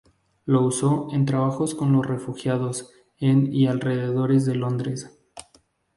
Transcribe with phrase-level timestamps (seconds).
[0.47, 5.15] Lo usó en trabajos con los refugiados en y alrededor de Londres.